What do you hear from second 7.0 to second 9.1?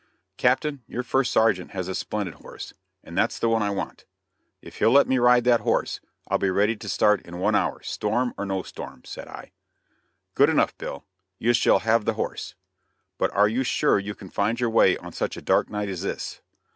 in one hour, storm or no storm,"